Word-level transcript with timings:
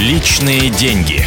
Личные 0.00 0.70
деньги. 0.70 1.26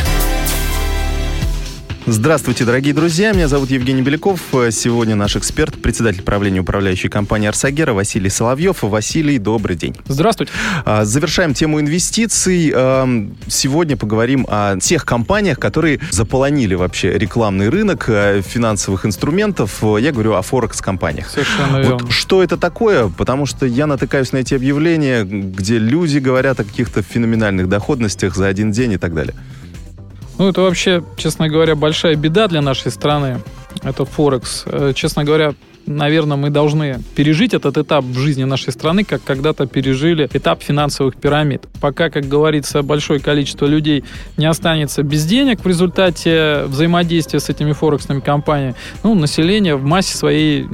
Здравствуйте, 2.06 2.66
дорогие 2.66 2.94
друзья. 2.94 3.32
Меня 3.32 3.48
зовут 3.48 3.72
Евгений 3.72 4.02
Беляков. 4.02 4.42
Сегодня 4.72 5.16
наш 5.16 5.38
эксперт, 5.38 5.82
председатель 5.82 6.22
правления 6.22 6.60
управляющей 6.60 7.08
компании 7.08 7.48
«Арсагера» 7.48 7.94
Василий 7.94 8.30
Соловьев. 8.30 8.80
Василий, 8.82 9.38
добрый 9.40 9.78
день. 9.78 9.96
Здравствуйте. 10.08 10.52
А, 10.84 11.06
завершаем 11.06 11.54
тему 11.54 11.80
инвестиций. 11.80 12.74
А, 12.76 13.08
сегодня 13.48 13.96
поговорим 13.96 14.46
о 14.50 14.78
тех 14.82 15.06
компаниях, 15.06 15.60
которые 15.60 16.02
заполонили 16.12 16.76
вообще 16.76 17.18
рекламный 17.18 17.70
рынок 17.70 18.10
э, 18.10 18.42
финансовых 18.42 19.06
инструментов. 19.06 19.82
Я 19.82 20.12
говорю 20.12 20.34
о 20.34 20.42
Форекс-компаниях. 20.42 21.30
Совершенно 21.30 21.78
верно. 21.78 22.00
Вот 22.00 22.12
что 22.12 22.44
это 22.44 22.58
такое? 22.58 23.08
Потому 23.08 23.46
что 23.46 23.66
я 23.66 23.88
натыкаюсь 23.88 24.34
на 24.34 24.38
эти 24.38 24.54
объявления, 24.54 25.24
где 25.24 25.78
люди 25.78 26.18
говорят 26.18 26.60
о 26.60 26.66
каких-то 26.66 27.02
феноменальных 27.02 27.70
доходностях 27.70 28.36
за 28.36 28.48
один 28.48 28.74
день 28.74 28.92
и 28.92 28.98
так 28.98 29.14
далее. 29.14 29.36
Ну, 30.38 30.50
это 30.50 30.62
вообще, 30.62 31.04
честно 31.18 31.48
говоря, 31.48 31.76
большая 31.76 32.16
беда 32.16 32.48
для 32.48 32.62
нашей 32.62 32.92
страны. 32.92 33.40
Это 33.84 34.06
Форекс. 34.06 34.64
Э, 34.66 34.94
честно 34.96 35.24
говоря, 35.24 35.54
наверное, 35.86 36.38
мы 36.38 36.50
должны 36.50 37.00
пережить 37.16 37.54
этот 37.54 37.78
этап 37.78 38.04
в 38.04 38.18
жизни 38.18 38.44
нашей 38.44 38.74
страны, 38.74 39.04
как 39.04 39.24
когда-то 39.24 39.68
пережили 39.68 40.30
этап 40.34 40.64
финансовых 40.64 41.16
пирамид. 41.16 41.68
Пока, 41.82 42.10
как 42.10 42.28
говорится, 42.28 42.82
большое 42.82 43.20
количество 43.20 43.66
людей 43.66 44.04
не 44.38 44.46
останется 44.46 45.04
без 45.04 45.26
денег 45.26 45.64
в 45.64 45.68
результате 45.68 46.64
взаимодействия 46.66 47.40
с 47.40 47.50
этими 47.50 47.74
форексными 47.74 48.20
компаниями, 48.20 48.76
ну, 49.04 49.16
население 49.16 49.76
в 49.76 49.84
массе 49.84 50.18
своей 50.18 50.66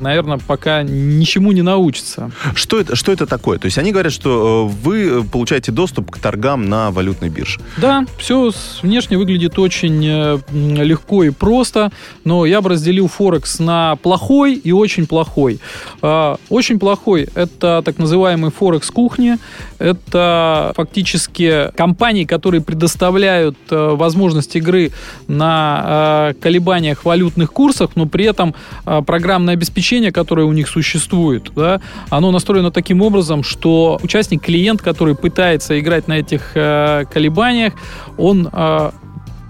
наверное, 0.00 0.38
пока 0.38 0.82
ничему 0.82 1.52
не 1.52 1.62
научится. 1.62 2.30
Что 2.54 2.80
это, 2.80 2.96
что 2.96 3.12
это 3.12 3.26
такое? 3.26 3.58
То 3.58 3.66
есть 3.66 3.78
они 3.78 3.92
говорят, 3.92 4.12
что 4.12 4.68
э, 4.70 4.76
вы 4.82 5.24
получаете 5.24 5.72
доступ 5.72 6.10
к 6.10 6.18
торгам 6.18 6.68
на 6.68 6.90
валютной 6.90 7.28
бирже. 7.28 7.60
Да, 7.76 8.04
все 8.18 8.52
внешне 8.82 9.18
выглядит 9.18 9.58
очень 9.58 10.04
э, 10.04 10.38
легко 10.50 11.24
и 11.24 11.30
просто, 11.30 11.92
но 12.24 12.46
я 12.46 12.60
бы 12.60 12.70
разделил 12.70 13.08
Форекс 13.08 13.58
на 13.58 13.96
плохой 13.96 14.54
и 14.54 14.72
очень 14.72 15.06
плохой. 15.06 15.60
А, 16.02 16.36
очень 16.48 16.78
плохой– 16.78 17.28
это 17.34 17.82
так 17.84 17.98
называемый 17.98 18.50
Форекс 18.50 18.90
кухни. 18.90 19.36
Это 19.78 20.72
фактически 20.76 21.70
компании, 21.76 22.24
которые 22.24 22.60
предоставляют 22.60 23.56
э, 23.70 23.94
возможность 23.94 24.56
игры 24.56 24.92
на 25.28 26.34
колебаниях 26.40 27.04
валютных 27.04 27.52
курсах, 27.52 27.90
но 27.94 28.06
при 28.06 28.24
этом 28.24 28.54
программное 28.84 29.54
обеспечение 29.54 29.89
обеспечение, 29.90 30.12
которое 30.12 30.46
у 30.46 30.52
них 30.52 30.68
существует, 30.68 31.50
да, 31.56 31.80
оно 32.10 32.30
настроено 32.30 32.70
таким 32.70 33.02
образом, 33.02 33.42
что 33.42 33.98
участник, 34.02 34.42
клиент, 34.42 34.82
который 34.82 35.14
пытается 35.14 35.78
играть 35.80 36.08
на 36.08 36.18
этих 36.18 36.52
э, 36.54 37.04
колебаниях, 37.12 37.72
он 38.16 38.48
э, 38.52 38.90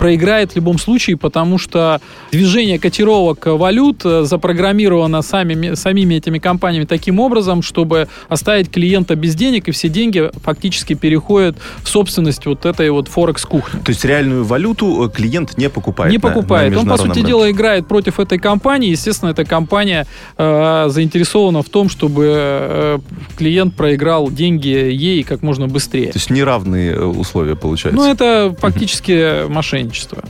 проиграет 0.00 0.52
в 0.52 0.56
любом 0.56 0.78
случае, 0.78 1.18
потому 1.18 1.58
что 1.58 2.00
движение 2.32 2.78
котировок 2.78 3.44
валют 3.44 4.00
э, 4.04 4.24
запрограммировано 4.24 5.20
самими, 5.20 5.74
самими 5.74 6.14
этими 6.14 6.38
компаниями 6.38 6.86
таким 6.86 7.20
образом, 7.20 7.60
чтобы 7.60 8.08
оставить 8.30 8.70
клиента 8.70 9.14
без 9.14 9.34
денег, 9.34 9.68
и 9.68 9.72
все 9.72 9.90
деньги 9.90 10.30
фактически 10.42 10.94
переходят 10.94 11.58
в 11.82 11.88
собственность 11.88 12.46
вот 12.46 12.64
этой 12.64 12.88
вот 12.90 13.08
Форекс-кухни. 13.08 13.80
То 13.80 13.90
есть 13.90 14.02
реальную 14.06 14.42
валюту 14.44 15.04
э, 15.04 15.14
клиент 15.14 15.58
не 15.58 15.68
покупает? 15.68 16.10
Не 16.10 16.18
покупает. 16.18 16.70
На, 16.70 16.76
на 16.76 16.80
Он, 16.80 16.88
по 16.88 16.96
сути 16.96 17.16
рынке. 17.18 17.28
дела, 17.28 17.50
играет 17.50 17.86
против 17.86 18.18
этой 18.18 18.38
компании. 18.38 18.88
Естественно, 18.88 19.28
эта 19.30 19.44
компания 19.44 20.06
э, 20.38 20.86
заинтересована 20.88 21.62
в 21.62 21.68
том, 21.68 21.90
чтобы 21.90 22.24
э, 22.26 22.98
клиент 23.36 23.74
проиграл 23.74 24.30
деньги 24.30 24.68
ей 24.68 25.24
как 25.24 25.42
можно 25.42 25.68
быстрее. 25.68 26.06
То 26.12 26.18
есть 26.18 26.30
неравные 26.30 26.92
э, 26.92 27.04
условия 27.04 27.54
получаются? 27.54 28.02
Ну, 28.02 28.10
это 28.10 28.56
фактически 28.58 29.46
мошенничество 29.46 29.89
мошенничества. 29.91 30.24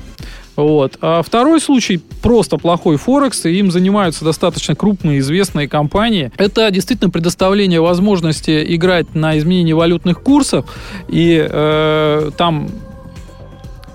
Вот. 0.56 0.98
А 1.00 1.22
второй 1.22 1.60
случай 1.60 1.98
просто 2.22 2.58
плохой 2.58 2.96
Форекс, 2.96 3.46
и 3.46 3.58
им 3.58 3.70
занимаются 3.70 4.24
достаточно 4.24 4.74
крупные 4.74 5.20
известные 5.20 5.68
компании. 5.68 6.32
Это 6.36 6.70
действительно 6.70 7.10
предоставление 7.10 7.80
возможности 7.80 8.74
играть 8.74 9.14
на 9.14 9.38
изменении 9.38 9.72
валютных 9.72 10.20
курсов, 10.20 10.66
и 11.08 11.46
э, 11.48 12.30
там 12.36 12.68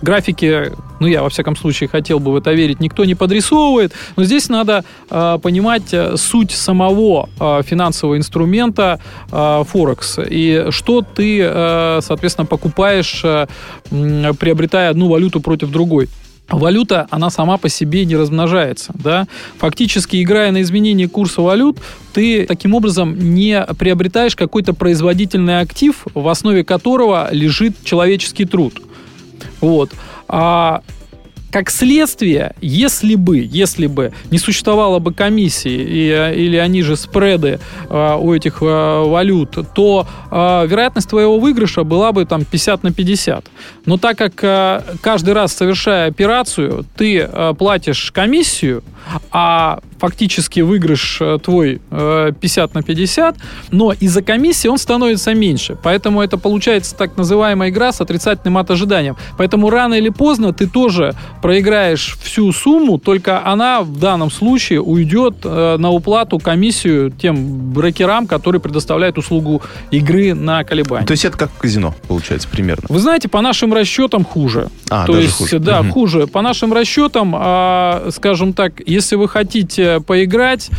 графики, 0.01 0.71
ну 0.99 1.07
я 1.07 1.21
во 1.21 1.29
всяком 1.29 1.55
случае 1.55 1.89
хотел 1.89 2.19
бы 2.19 2.31
в 2.31 2.35
это 2.35 2.53
верить, 2.53 2.79
никто 2.79 3.05
не 3.05 3.15
подрисовывает, 3.15 3.93
но 4.15 4.23
здесь 4.23 4.49
надо 4.49 4.83
э, 5.09 5.37
понимать 5.41 5.93
суть 6.15 6.51
самого 6.51 7.29
э, 7.39 7.61
финансового 7.63 8.17
инструмента 8.17 8.99
э, 9.31 9.63
Форекс 9.67 10.19
и 10.29 10.67
что 10.69 11.01
ты, 11.01 11.39
э, 11.41 11.99
соответственно, 12.01 12.45
покупаешь, 12.45 13.21
э, 13.23 13.47
приобретая 13.89 14.89
одну 14.89 15.09
валюту 15.09 15.39
против 15.39 15.69
другой 15.69 16.09
валюта, 16.49 17.07
она 17.09 17.29
сама 17.29 17.57
по 17.57 17.69
себе 17.69 18.05
не 18.05 18.15
размножается. 18.15 18.91
Да? 18.93 19.27
Фактически, 19.57 20.21
играя 20.21 20.51
на 20.51 20.61
изменение 20.61 21.07
курса 21.07 21.41
валют, 21.41 21.79
ты 22.13 22.45
таким 22.45 22.73
образом 22.73 23.17
не 23.33 23.65
приобретаешь 23.79 24.35
какой-то 24.35 24.73
производительный 24.73 25.59
актив, 25.59 26.05
в 26.13 26.27
основе 26.27 26.63
которого 26.63 27.29
лежит 27.31 27.75
человеческий 27.83 28.45
труд. 28.45 28.81
Вот. 29.61 29.91
А 30.27 30.81
как 31.55 31.69
следствие, 31.69 32.53
если 32.59 33.15
бы, 33.15 33.37
если 33.37 33.87
бы 33.87 34.11
не 34.29 34.39
существовало 34.39 34.99
бы 34.99 35.13
комиссии 35.13 35.71
и, 35.71 36.43
или 36.45 36.57
они 36.57 36.81
же 36.81 36.97
спреды 36.97 37.61
э, 37.89 38.17
у 38.19 38.33
этих 38.33 38.61
э, 38.61 39.03
валют, 39.05 39.57
то 39.73 40.05
э, 40.31 40.67
вероятность 40.67 41.07
твоего 41.07 41.39
выигрыша 41.39 41.85
была 41.85 42.11
бы 42.11 42.25
там 42.25 42.43
50 42.43 42.83
на 42.83 42.91
50. 42.91 43.45
Но 43.85 43.97
так 43.97 44.17
как 44.17 44.43
э, 44.43 44.81
каждый 44.99 45.33
раз 45.33 45.53
совершая 45.53 46.09
операцию, 46.09 46.85
ты 46.97 47.19
э, 47.19 47.53
платишь 47.57 48.11
комиссию, 48.11 48.83
а 49.31 49.79
фактически 49.97 50.59
выигрыш 50.59 51.17
э, 51.21 51.37
твой 51.41 51.81
50 51.89 52.71
э, 52.71 52.73
на 52.73 52.83
50, 52.83 53.35
но 53.71 53.93
из-за 53.93 54.21
комиссии 54.21 54.67
он 54.67 54.77
становится 54.77 55.33
меньше. 55.33 55.77
Поэтому 55.83 56.21
это 56.21 56.37
получается 56.37 56.95
так 56.95 57.17
называемая 57.17 57.69
игра 57.69 57.91
с 57.91 58.01
отрицательным 58.01 58.57
от 58.57 58.71
ожиданием. 58.71 59.15
Поэтому 59.37 59.69
рано 59.69 59.95
или 59.95 60.09
поздно 60.09 60.53
ты 60.53 60.67
тоже 60.67 61.15
проиграешь 61.41 62.17
всю 62.21 62.51
сумму, 62.51 62.97
только 62.97 63.45
она 63.45 63.81
в 63.81 63.99
данном 63.99 64.31
случае 64.31 64.81
уйдет 64.81 65.35
э, 65.43 65.77
на 65.77 65.91
уплату 65.91 66.39
комиссию 66.39 67.11
тем 67.11 67.73
брокерам, 67.73 68.27
которые 68.27 68.61
предоставляют 68.61 69.17
услугу 69.17 69.61
игры 69.91 70.33
на 70.33 70.63
колебания. 70.63 71.05
То 71.05 71.11
есть 71.11 71.25
это 71.25 71.37
как 71.37 71.51
казино, 71.57 71.95
получается, 72.07 72.47
примерно? 72.49 72.85
Вы 72.89 72.99
знаете, 72.99 73.29
по 73.29 73.41
нашим 73.41 73.73
расчетам 73.73 74.25
хуже. 74.25 74.69
А, 74.89 75.05
То 75.05 75.13
даже 75.13 75.25
есть, 75.25 75.37
хуже. 75.37 75.59
да, 75.59 75.81
угу. 75.81 75.91
хуже. 75.91 76.27
По 76.27 76.41
нашим 76.41 76.73
расчетам, 76.73 77.33
а, 77.37 78.09
скажем 78.11 78.53
так, 78.53 78.81
если 78.85 79.15
вы 79.15 79.27
хотите 79.27 79.84
поиграть, 80.05 80.69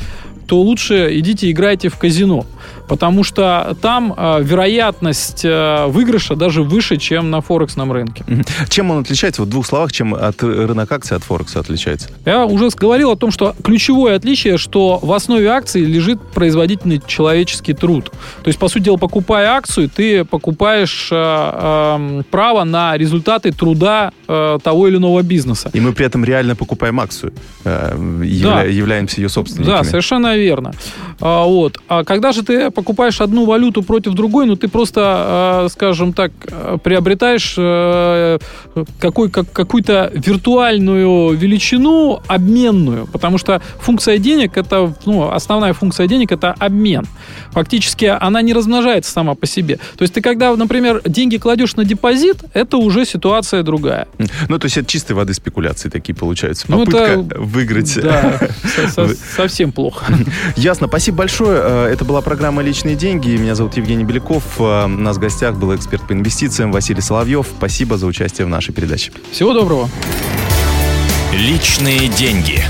то 0.46 0.60
лучше 0.60 1.08
идите 1.18 1.50
играйте 1.50 1.88
в 1.88 1.96
казино 1.96 2.46
потому 2.88 3.24
что 3.24 3.76
там 3.80 4.14
э, 4.16 4.42
вероятность 4.42 5.44
э, 5.44 5.86
выигрыша 5.86 6.36
даже 6.36 6.62
выше, 6.62 6.96
чем 6.96 7.30
на 7.30 7.40
форексном 7.40 7.92
рынке. 7.92 8.24
Чем 8.68 8.90
он 8.90 9.00
отличается, 9.00 9.42
вот 9.42 9.48
в 9.48 9.50
двух 9.50 9.66
словах, 9.66 9.92
чем 9.92 10.14
от 10.14 10.42
рынок 10.42 10.90
акций 10.92 11.16
от 11.16 11.24
Форекса 11.24 11.60
отличается? 11.60 12.08
Я 12.24 12.44
уже 12.44 12.68
говорил 12.76 13.10
о 13.10 13.16
том, 13.16 13.30
что 13.30 13.54
ключевое 13.62 14.16
отличие, 14.16 14.58
что 14.58 14.98
в 15.02 15.12
основе 15.12 15.48
акции 15.48 15.84
лежит 15.84 16.20
производительный 16.20 17.00
человеческий 17.06 17.74
труд. 17.74 18.10
То 18.42 18.48
есть, 18.48 18.58
по 18.58 18.68
сути 18.68 18.84
дела, 18.84 18.96
покупая 18.96 19.50
акцию, 19.50 19.88
ты 19.88 20.24
покупаешь 20.24 21.08
э, 21.10 21.16
э, 21.16 22.22
право 22.30 22.64
на 22.64 22.96
результаты 22.96 23.52
труда 23.52 24.12
э, 24.28 24.58
того 24.62 24.88
или 24.88 24.96
иного 24.96 25.22
бизнеса. 25.22 25.70
И 25.72 25.80
мы 25.80 25.92
при 25.92 26.06
этом 26.06 26.24
реально 26.24 26.56
покупаем 26.56 27.00
акцию, 27.00 27.32
э, 27.64 28.22
явля, 28.24 28.54
да. 28.56 28.62
являемся 28.62 29.20
ее 29.20 29.28
собственниками. 29.28 29.76
Да, 29.76 29.84
совершенно 29.84 30.36
верно. 30.36 30.72
А, 31.20 31.44
вот. 31.44 31.78
А 31.88 32.04
когда 32.04 32.32
же 32.32 32.42
ты 32.42 32.55
покупаешь 32.70 33.20
одну 33.20 33.44
валюту 33.44 33.82
против 33.82 34.14
другой, 34.14 34.46
ну 34.46 34.56
ты 34.56 34.68
просто, 34.68 35.64
э, 35.66 35.68
скажем 35.70 36.12
так, 36.12 36.32
приобретаешь 36.82 37.54
э, 37.56 38.38
какой, 39.00 39.30
как, 39.30 39.50
какую-то 39.52 40.10
виртуальную 40.14 41.36
величину 41.36 42.20
обменную, 42.26 43.06
потому 43.06 43.38
что 43.38 43.60
функция 43.78 44.18
денег 44.18 44.56
это, 44.56 44.94
ну, 45.04 45.30
основная 45.30 45.72
функция 45.72 46.06
денег 46.06 46.32
это 46.32 46.54
обмен. 46.58 47.06
Фактически 47.52 48.04
она 48.04 48.42
не 48.42 48.52
размножается 48.52 49.10
сама 49.10 49.34
по 49.34 49.46
себе. 49.46 49.76
То 49.96 50.02
есть 50.02 50.14
ты 50.14 50.20
когда, 50.20 50.54
например, 50.56 51.02
деньги 51.04 51.36
кладешь 51.36 51.76
на 51.76 51.84
депозит, 51.84 52.38
это 52.52 52.76
уже 52.76 53.04
ситуация 53.04 53.62
другая. 53.62 54.08
Ну, 54.48 54.58
то 54.58 54.66
есть 54.66 54.76
это 54.76 54.86
чистой 54.86 55.12
воды 55.12 55.34
спекуляции 55.34 55.88
такие 55.88 56.14
получаются. 56.14 56.66
Попытка 56.66 57.16
ну, 57.16 57.26
это, 57.26 57.40
выиграть. 57.40 57.98
Да, 58.02 58.40
совсем 59.36 59.72
плохо. 59.72 60.04
Ясно. 60.56 60.86
Спасибо 60.86 61.18
большое. 61.18 61.60
Э, 61.62 61.86
это 61.92 62.04
была 62.04 62.20
программа 62.20 62.45
«Личные 62.50 62.96
деньги». 62.96 63.36
Меня 63.36 63.54
зовут 63.54 63.76
Евгений 63.76 64.04
Беляков. 64.04 64.42
Э, 64.58 64.84
у 64.84 64.88
нас 64.88 65.16
в 65.16 65.20
гостях 65.20 65.56
был 65.56 65.74
эксперт 65.74 66.06
по 66.06 66.12
инвестициям 66.12 66.72
Василий 66.72 67.00
Соловьев. 67.00 67.46
Спасибо 67.58 67.98
за 67.98 68.06
участие 68.06 68.46
в 68.46 68.48
нашей 68.48 68.72
передаче. 68.72 69.12
Всего 69.32 69.52
доброго. 69.52 69.88
«Личные 71.32 72.08
деньги». 72.08 72.64